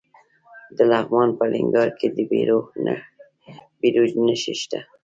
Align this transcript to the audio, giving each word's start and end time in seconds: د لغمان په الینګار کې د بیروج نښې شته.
د 0.75 0.77
لغمان 0.91 1.29
په 1.37 1.43
الینګار 1.47 1.89
کې 1.99 2.07
د 2.15 2.17
بیروج 3.79 4.11
نښې 4.25 4.53
شته. 4.61 4.79